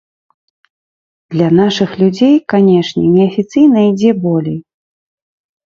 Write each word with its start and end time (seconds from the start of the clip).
Для 1.35 1.49
нашых 1.59 1.89
людзей, 2.01 2.35
канешне, 2.55 3.05
неафіцыйна 3.15 3.77
ідзе 3.93 4.11
болей. 4.27 4.59